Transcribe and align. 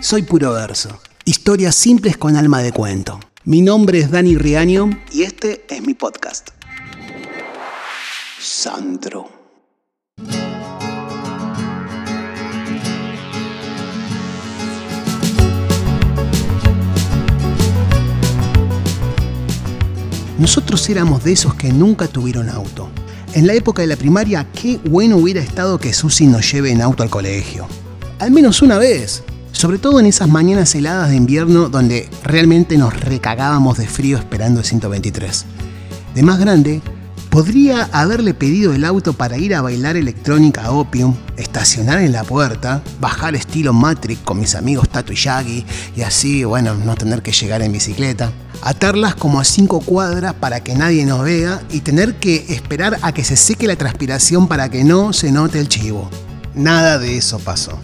Soy 0.00 0.22
puro 0.22 0.52
verso. 0.52 1.00
Historias 1.24 1.74
simples 1.74 2.18
con 2.18 2.36
alma 2.36 2.60
de 2.60 2.70
cuento. 2.70 3.18
Mi 3.44 3.62
nombre 3.62 3.98
es 3.98 4.10
Dani 4.10 4.36
Riaño 4.36 4.90
y 5.10 5.22
este 5.22 5.64
es 5.68 5.82
mi 5.82 5.94
podcast. 5.94 6.50
Sandro. 8.38 9.30
Nosotros 20.38 20.88
éramos 20.90 21.24
de 21.24 21.32
esos 21.32 21.54
que 21.54 21.72
nunca 21.72 22.06
tuvieron 22.06 22.50
auto. 22.50 22.90
En 23.32 23.46
la 23.46 23.54
época 23.54 23.80
de 23.80 23.88
la 23.88 23.96
primaria, 23.96 24.46
qué 24.52 24.78
bueno 24.84 25.16
hubiera 25.16 25.40
estado 25.40 25.78
que 25.78 25.94
Susi 25.94 26.26
nos 26.26 26.52
lleve 26.52 26.70
en 26.70 26.82
auto 26.82 27.02
al 27.02 27.10
colegio. 27.10 27.66
Al 28.18 28.30
menos 28.30 28.60
una 28.60 28.78
vez. 28.78 29.22
Sobre 29.56 29.78
todo 29.78 30.00
en 30.00 30.04
esas 30.04 30.28
mañanas 30.28 30.74
heladas 30.74 31.08
de 31.08 31.16
invierno 31.16 31.70
donde 31.70 32.10
realmente 32.22 32.76
nos 32.76 32.94
recagábamos 33.00 33.78
de 33.78 33.86
frío 33.86 34.18
esperando 34.18 34.60
el 34.60 34.66
123. 34.66 35.46
De 36.14 36.22
más 36.22 36.38
grande, 36.38 36.82
podría 37.30 37.88
haberle 37.90 38.34
pedido 38.34 38.74
el 38.74 38.84
auto 38.84 39.14
para 39.14 39.38
ir 39.38 39.54
a 39.54 39.62
bailar 39.62 39.96
electrónica 39.96 40.70
Opium, 40.72 41.16
estacionar 41.38 42.00
en 42.00 42.12
la 42.12 42.22
puerta, 42.22 42.82
bajar 43.00 43.34
estilo 43.34 43.72
Matrix 43.72 44.20
con 44.20 44.40
mis 44.40 44.54
amigos 44.54 44.90
Tato 44.90 45.14
y 45.14 45.16
Shaggy 45.16 45.64
y 45.96 46.02
así, 46.02 46.44
bueno, 46.44 46.74
no 46.74 46.94
tener 46.94 47.22
que 47.22 47.32
llegar 47.32 47.62
en 47.62 47.72
bicicleta. 47.72 48.30
Atarlas 48.60 49.14
como 49.14 49.40
a 49.40 49.44
cinco 49.44 49.80
cuadras 49.80 50.34
para 50.34 50.60
que 50.60 50.74
nadie 50.74 51.06
nos 51.06 51.24
vea 51.24 51.62
y 51.70 51.80
tener 51.80 52.16
que 52.16 52.44
esperar 52.50 52.98
a 53.00 53.12
que 53.12 53.24
se 53.24 53.36
seque 53.36 53.66
la 53.66 53.76
transpiración 53.76 54.48
para 54.48 54.68
que 54.68 54.84
no 54.84 55.14
se 55.14 55.32
note 55.32 55.58
el 55.58 55.70
chivo. 55.70 56.10
Nada 56.54 56.98
de 56.98 57.16
eso 57.16 57.38
pasó. 57.38 57.78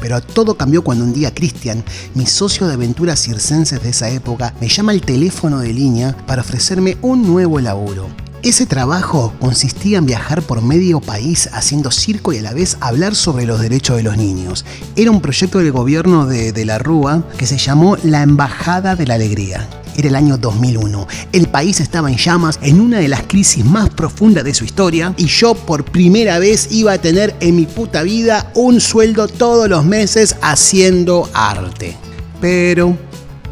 Pero 0.00 0.20
todo 0.20 0.54
cambió 0.54 0.82
cuando 0.82 1.04
un 1.04 1.12
día 1.12 1.34
Cristian, 1.34 1.84
mi 2.14 2.26
socio 2.26 2.66
de 2.66 2.74
aventuras 2.74 3.20
circenses 3.20 3.82
de 3.82 3.90
esa 3.90 4.10
época, 4.10 4.54
me 4.60 4.68
llama 4.68 4.92
al 4.92 5.00
teléfono 5.00 5.58
de 5.58 5.72
línea 5.72 6.16
para 6.26 6.42
ofrecerme 6.42 6.96
un 7.02 7.26
nuevo 7.26 7.60
laburo. 7.60 8.08
Ese 8.42 8.64
trabajo 8.64 9.34
consistía 9.38 9.98
en 9.98 10.06
viajar 10.06 10.40
por 10.40 10.62
medio 10.62 11.00
país 11.00 11.50
haciendo 11.52 11.90
circo 11.90 12.32
y 12.32 12.38
a 12.38 12.42
la 12.42 12.54
vez 12.54 12.78
hablar 12.80 13.14
sobre 13.14 13.44
los 13.44 13.60
derechos 13.60 13.98
de 13.98 14.02
los 14.02 14.16
niños. 14.16 14.64
Era 14.96 15.10
un 15.10 15.20
proyecto 15.20 15.58
del 15.58 15.72
gobierno 15.72 16.24
de, 16.24 16.52
de 16.52 16.64
la 16.64 16.78
Rúa 16.78 17.22
que 17.36 17.46
se 17.46 17.58
llamó 17.58 17.98
La 18.02 18.22
Embajada 18.22 18.96
de 18.96 19.06
la 19.06 19.14
Alegría. 19.14 19.68
Era 19.96 20.08
el 20.08 20.16
año 20.16 20.38
2001. 20.38 21.06
El 21.32 21.48
país 21.48 21.80
estaba 21.80 22.10
en 22.10 22.16
llamas, 22.16 22.58
en 22.62 22.80
una 22.80 22.98
de 22.98 23.08
las 23.08 23.22
crisis 23.22 23.64
más 23.64 23.90
profundas 23.90 24.44
de 24.44 24.54
su 24.54 24.64
historia, 24.64 25.14
y 25.16 25.26
yo 25.26 25.54
por 25.54 25.84
primera 25.84 26.38
vez 26.38 26.68
iba 26.70 26.92
a 26.92 26.98
tener 26.98 27.34
en 27.40 27.56
mi 27.56 27.66
puta 27.66 28.02
vida 28.02 28.50
un 28.54 28.80
sueldo 28.80 29.28
todos 29.28 29.68
los 29.68 29.84
meses 29.84 30.36
haciendo 30.42 31.28
arte. 31.34 31.96
Pero 32.40 32.96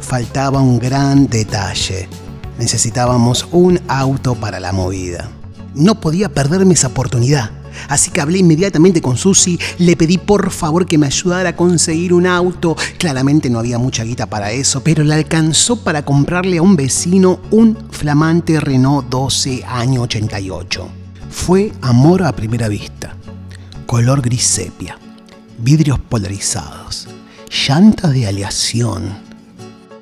faltaba 0.00 0.60
un 0.60 0.78
gran 0.78 1.28
detalle. 1.28 2.08
Necesitábamos 2.58 3.46
un 3.52 3.80
auto 3.88 4.34
para 4.34 4.60
la 4.60 4.72
movida. 4.72 5.30
No 5.74 6.00
podía 6.00 6.28
perderme 6.30 6.74
esa 6.74 6.88
oportunidad. 6.88 7.50
Así 7.88 8.10
que 8.10 8.20
hablé 8.20 8.38
inmediatamente 8.38 9.00
con 9.00 9.16
Susi, 9.16 9.58
le 9.78 9.96
pedí 9.96 10.18
por 10.18 10.50
favor 10.50 10.86
que 10.86 10.98
me 10.98 11.06
ayudara 11.06 11.50
a 11.50 11.56
conseguir 11.56 12.12
un 12.12 12.26
auto. 12.26 12.76
Claramente 12.98 13.50
no 13.50 13.58
había 13.58 13.78
mucha 13.78 14.04
guita 14.04 14.26
para 14.26 14.52
eso, 14.52 14.82
pero 14.82 15.04
le 15.04 15.14
alcanzó 15.14 15.82
para 15.82 16.04
comprarle 16.04 16.58
a 16.58 16.62
un 16.62 16.76
vecino 16.76 17.40
un 17.50 17.76
flamante 17.90 18.60
Renault 18.60 19.08
12 19.08 19.64
año 19.66 20.02
88. 20.02 20.88
Fue 21.30 21.72
amor 21.82 22.22
a 22.22 22.32
primera 22.32 22.68
vista. 22.68 23.16
Color 23.86 24.22
gris 24.22 24.44
sepia, 24.44 24.98
vidrios 25.58 25.98
polarizados, 26.00 27.08
llantas 27.68 28.12
de 28.12 28.26
aleación 28.26 29.16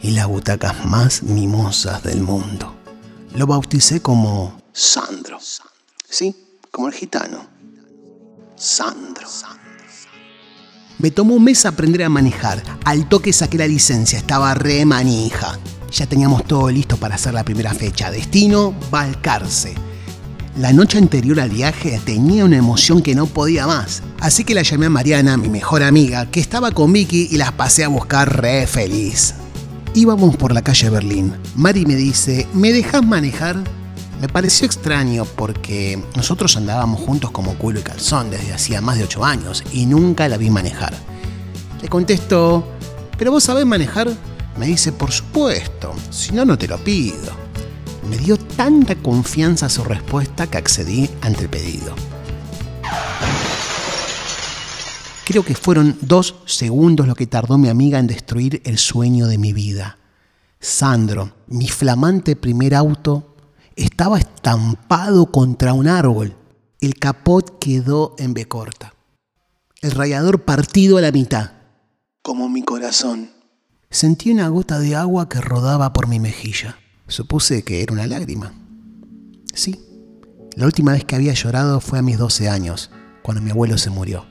y 0.00 0.10
las 0.12 0.26
butacas 0.26 0.84
más 0.84 1.22
mimosas 1.22 2.02
del 2.02 2.22
mundo. 2.22 2.74
Lo 3.34 3.46
bauticé 3.46 4.02
como 4.02 4.60
Sandro. 4.72 5.38
Sí, 6.08 6.36
como 6.70 6.88
el 6.88 6.94
gitano. 6.94 7.51
Sandro. 8.62 9.26
Me 11.00 11.10
tomó 11.10 11.34
un 11.34 11.42
mes 11.42 11.66
aprender 11.66 12.04
a 12.04 12.08
manejar. 12.08 12.62
Al 12.84 13.08
toque 13.08 13.32
saqué 13.32 13.58
la 13.58 13.66
licencia, 13.66 14.16
estaba 14.16 14.54
re 14.54 14.84
manija. 14.84 15.58
Ya 15.90 16.06
teníamos 16.06 16.44
todo 16.44 16.70
listo 16.70 16.96
para 16.96 17.16
hacer 17.16 17.34
la 17.34 17.42
primera 17.42 17.74
fecha. 17.74 18.12
Destino, 18.12 18.72
Balcarce. 18.88 19.74
La 20.60 20.72
noche 20.72 20.98
anterior 20.98 21.40
al 21.40 21.50
viaje 21.50 22.00
tenía 22.04 22.44
una 22.44 22.56
emoción 22.56 23.02
que 23.02 23.16
no 23.16 23.26
podía 23.26 23.66
más. 23.66 24.04
Así 24.20 24.44
que 24.44 24.54
la 24.54 24.62
llamé 24.62 24.86
a 24.86 24.90
Mariana, 24.90 25.36
mi 25.36 25.48
mejor 25.48 25.82
amiga, 25.82 26.30
que 26.30 26.38
estaba 26.38 26.70
con 26.70 26.92
Vicky 26.92 27.30
y 27.32 27.38
las 27.38 27.50
pasé 27.50 27.82
a 27.82 27.88
buscar 27.88 28.40
re 28.40 28.68
feliz. 28.68 29.34
Íbamos 29.92 30.36
por 30.36 30.52
la 30.52 30.62
calle 30.62 30.88
Berlín. 30.88 31.34
Mari 31.56 31.84
me 31.84 31.96
dice, 31.96 32.46
¿me 32.54 32.72
dejas 32.72 33.04
manejar? 33.04 33.56
Me 34.22 34.28
pareció 34.28 34.66
extraño 34.66 35.24
porque 35.24 36.00
nosotros 36.14 36.56
andábamos 36.56 37.00
juntos 37.00 37.32
como 37.32 37.58
culo 37.58 37.80
y 37.80 37.82
calzón 37.82 38.30
desde 38.30 38.52
hacía 38.52 38.80
más 38.80 38.96
de 38.96 39.02
8 39.02 39.24
años 39.24 39.64
y 39.72 39.84
nunca 39.84 40.28
la 40.28 40.36
vi 40.36 40.48
manejar. 40.48 40.94
Le 41.82 41.88
contesto, 41.88 42.64
¿pero 43.18 43.32
vos 43.32 43.42
sabés 43.42 43.66
manejar? 43.66 44.08
Me 44.56 44.66
dice, 44.66 44.92
por 44.92 45.10
supuesto, 45.10 45.92
si 46.10 46.30
no, 46.30 46.44
no 46.44 46.56
te 46.56 46.68
lo 46.68 46.78
pido. 46.78 47.32
Me 48.08 48.16
dio 48.16 48.36
tanta 48.36 48.94
confianza 48.94 49.68
su 49.68 49.82
respuesta 49.82 50.46
que 50.46 50.58
accedí 50.58 51.10
ante 51.20 51.42
el 51.42 51.48
pedido. 51.48 51.92
Creo 55.24 55.44
que 55.44 55.56
fueron 55.56 55.98
dos 56.00 56.36
segundos 56.46 57.08
lo 57.08 57.16
que 57.16 57.26
tardó 57.26 57.58
mi 57.58 57.68
amiga 57.68 57.98
en 57.98 58.06
destruir 58.06 58.62
el 58.66 58.78
sueño 58.78 59.26
de 59.26 59.38
mi 59.38 59.52
vida. 59.52 59.98
Sandro, 60.60 61.32
mi 61.48 61.66
flamante 61.66 62.36
primer 62.36 62.76
auto, 62.76 63.31
estaba 63.76 64.18
estampado 64.18 65.26
contra 65.26 65.72
un 65.72 65.88
árbol. 65.88 66.36
El 66.80 66.94
capot 66.96 67.58
quedó 67.58 68.14
en 68.18 68.34
B 68.34 68.46
corta. 68.46 68.94
El 69.80 69.92
rayador 69.92 70.42
partido 70.42 70.98
a 70.98 71.00
la 71.00 71.12
mitad. 71.12 71.52
Como 72.22 72.48
mi 72.48 72.62
corazón. 72.62 73.30
Sentí 73.90 74.30
una 74.30 74.48
gota 74.48 74.78
de 74.78 74.96
agua 74.96 75.28
que 75.28 75.40
rodaba 75.40 75.92
por 75.92 76.08
mi 76.08 76.18
mejilla. 76.18 76.78
Supuse 77.08 77.62
que 77.62 77.82
era 77.82 77.92
una 77.92 78.06
lágrima. 78.06 78.54
Sí, 79.54 79.78
la 80.56 80.66
última 80.66 80.92
vez 80.92 81.04
que 81.04 81.16
había 81.16 81.34
llorado 81.34 81.80
fue 81.80 81.98
a 81.98 82.02
mis 82.02 82.18
12 82.18 82.48
años, 82.48 82.90
cuando 83.22 83.42
mi 83.42 83.50
abuelo 83.50 83.78
se 83.78 83.90
murió. 83.90 84.26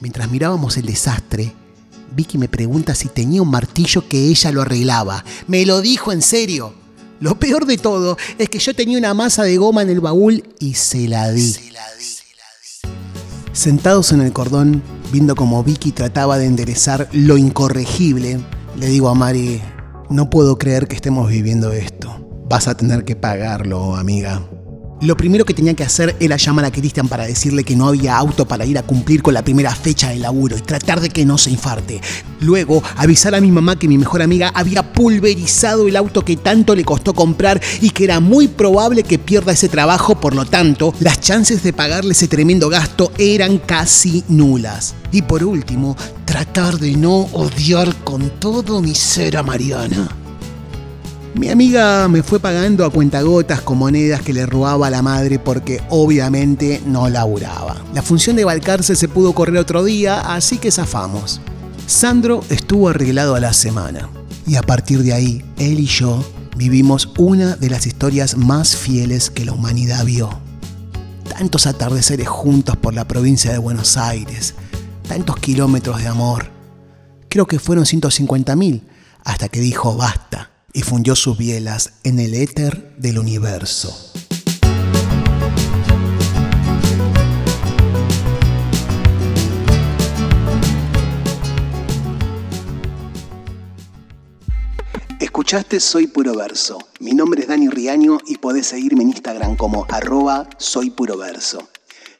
Mientras 0.00 0.30
mirábamos 0.30 0.76
el 0.76 0.86
desastre, 0.86 1.54
Vicky 2.14 2.38
me 2.38 2.48
pregunta 2.48 2.94
si 2.94 3.08
tenía 3.08 3.42
un 3.42 3.50
martillo 3.50 4.08
que 4.08 4.28
ella 4.28 4.52
lo 4.52 4.62
arreglaba. 4.62 5.24
Me 5.46 5.66
lo 5.66 5.80
dijo 5.82 6.12
en 6.12 6.22
serio. 6.22 6.74
Lo 7.20 7.38
peor 7.38 7.66
de 7.66 7.78
todo 7.78 8.16
es 8.38 8.48
que 8.48 8.58
yo 8.58 8.74
tenía 8.74 8.98
una 8.98 9.14
masa 9.14 9.42
de 9.42 9.56
goma 9.56 9.82
en 9.82 9.90
el 9.90 10.00
baúl 10.00 10.44
y 10.60 10.74
se 10.74 11.08
la 11.08 11.30
di. 11.30 11.54
Sentados 13.52 14.12
en 14.12 14.20
el 14.20 14.32
cordón, 14.32 14.82
viendo 15.10 15.34
cómo 15.34 15.64
Vicky 15.64 15.90
trataba 15.90 16.38
de 16.38 16.46
enderezar 16.46 17.08
lo 17.12 17.36
incorregible, 17.36 18.38
le 18.78 18.86
digo 18.86 19.08
a 19.08 19.14
Mari, 19.14 19.60
no 20.10 20.30
puedo 20.30 20.58
creer 20.58 20.86
que 20.86 20.94
estemos 20.94 21.28
viviendo 21.28 21.72
esto. 21.72 22.24
Vas 22.48 22.68
a 22.68 22.76
tener 22.76 23.04
que 23.04 23.16
pagarlo, 23.16 23.96
amiga. 23.96 24.47
Lo 25.00 25.16
primero 25.16 25.44
que 25.44 25.54
tenía 25.54 25.74
que 25.74 25.84
hacer 25.84 26.16
era 26.18 26.36
llamar 26.36 26.64
a 26.64 26.72
Cristian 26.72 27.06
para 27.06 27.24
decirle 27.24 27.62
que 27.62 27.76
no 27.76 27.86
había 27.86 28.16
auto 28.16 28.48
para 28.48 28.66
ir 28.66 28.78
a 28.78 28.82
cumplir 28.82 29.22
con 29.22 29.32
la 29.32 29.44
primera 29.44 29.72
fecha 29.72 30.10
de 30.10 30.18
laburo 30.18 30.58
y 30.58 30.60
tratar 30.60 31.00
de 31.00 31.08
que 31.08 31.24
no 31.24 31.38
se 31.38 31.52
infarte. 31.52 32.00
Luego, 32.40 32.82
avisar 32.96 33.36
a 33.36 33.40
mi 33.40 33.52
mamá 33.52 33.78
que 33.78 33.86
mi 33.86 33.96
mejor 33.96 34.22
amiga 34.22 34.50
había 34.52 34.92
pulverizado 34.92 35.86
el 35.86 35.94
auto 35.94 36.24
que 36.24 36.36
tanto 36.36 36.74
le 36.74 36.84
costó 36.84 37.14
comprar 37.14 37.60
y 37.80 37.90
que 37.90 38.02
era 38.02 38.18
muy 38.18 38.48
probable 38.48 39.04
que 39.04 39.20
pierda 39.20 39.52
ese 39.52 39.68
trabajo, 39.68 40.20
por 40.20 40.34
lo 40.34 40.44
tanto, 40.46 40.92
las 40.98 41.20
chances 41.20 41.62
de 41.62 41.72
pagarle 41.72 42.10
ese 42.10 42.26
tremendo 42.26 42.68
gasto 42.68 43.12
eran 43.18 43.58
casi 43.58 44.24
nulas. 44.26 44.96
Y 45.12 45.22
por 45.22 45.44
último, 45.44 45.96
tratar 46.24 46.76
de 46.76 46.96
no 46.96 47.28
odiar 47.32 47.94
con 48.02 48.30
todo 48.40 48.82
mi 48.82 48.96
ser 48.96 49.36
a 49.36 49.44
Mariana. 49.44 50.17
Mi 51.34 51.50
amiga 51.50 52.08
me 52.08 52.22
fue 52.22 52.40
pagando 52.40 52.84
a 52.84 52.90
cuentagotas 52.90 53.60
con 53.60 53.78
monedas 53.78 54.22
que 54.22 54.32
le 54.32 54.46
robaba 54.46 54.86
a 54.86 54.90
la 54.90 55.02
madre 55.02 55.38
porque 55.38 55.80
obviamente 55.88 56.82
no 56.84 57.08
laburaba. 57.08 57.76
La 57.94 58.02
función 58.02 58.34
de 58.34 58.44
Balcarce 58.44 58.96
se 58.96 59.08
pudo 59.08 59.34
correr 59.34 59.58
otro 59.58 59.84
día, 59.84 60.20
así 60.20 60.58
que 60.58 60.72
zafamos. 60.72 61.40
Sandro 61.86 62.42
estuvo 62.48 62.88
arreglado 62.88 63.34
a 63.34 63.40
la 63.40 63.52
semana 63.52 64.08
y 64.46 64.56
a 64.56 64.62
partir 64.62 65.02
de 65.02 65.12
ahí, 65.12 65.44
él 65.58 65.78
y 65.78 65.86
yo 65.86 66.24
vivimos 66.56 67.10
una 67.18 67.54
de 67.56 67.70
las 67.70 67.86
historias 67.86 68.36
más 68.36 68.74
fieles 68.74 69.30
que 69.30 69.44
la 69.44 69.52
humanidad 69.52 70.04
vio. 70.04 70.40
Tantos 71.28 71.66
atardeceres 71.66 72.26
juntos 72.26 72.76
por 72.76 72.94
la 72.94 73.06
provincia 73.06 73.52
de 73.52 73.58
Buenos 73.58 73.96
Aires, 73.96 74.54
tantos 75.06 75.36
kilómetros 75.36 75.98
de 75.98 76.08
amor. 76.08 76.46
Creo 77.28 77.46
que 77.46 77.58
fueron 77.58 77.84
150.000 77.84 78.82
hasta 79.24 79.48
que 79.48 79.60
dijo 79.60 79.94
basta 79.94 80.57
y 80.72 80.82
fundió 80.82 81.16
sus 81.16 81.38
bielas 81.38 81.94
en 82.04 82.18
el 82.18 82.34
éter 82.34 82.94
del 82.96 83.18
universo. 83.18 84.12
Escuchaste 95.20 95.80
Soy 95.80 96.08
Puro 96.08 96.34
Verso. 96.34 96.78
Mi 97.00 97.12
nombre 97.12 97.42
es 97.42 97.48
Dani 97.48 97.68
Riaño 97.68 98.18
y 98.26 98.38
podés 98.38 98.66
seguirme 98.66 99.02
en 99.02 99.10
Instagram 99.10 99.56
como 99.56 99.86
arroba 99.88 100.48
Soy 100.58 100.90
Puro 100.90 101.16
Verso. 101.16 101.68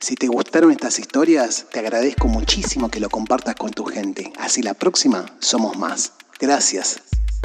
Si 0.00 0.14
te 0.14 0.28
gustaron 0.28 0.70
estas 0.70 0.98
historias, 0.98 1.66
te 1.72 1.80
agradezco 1.80 2.28
muchísimo 2.28 2.88
que 2.88 3.00
lo 3.00 3.10
compartas 3.10 3.56
con 3.56 3.70
tu 3.70 3.84
gente. 3.84 4.32
Así 4.38 4.62
la 4.62 4.74
próxima 4.74 5.26
somos 5.40 5.76
más. 5.76 6.12
Gracias. 6.38 7.07